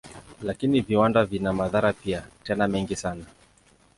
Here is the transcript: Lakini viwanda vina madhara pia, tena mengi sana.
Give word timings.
Lakini 0.41 0.81
viwanda 0.81 1.25
vina 1.25 1.53
madhara 1.53 1.93
pia, 1.93 2.23
tena 2.43 2.67
mengi 2.67 2.95
sana. 2.95 3.25